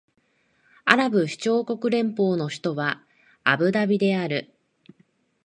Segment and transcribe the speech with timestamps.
[0.85, 3.03] アラブ首長国連邦の首都は
[3.43, 4.51] アブダビである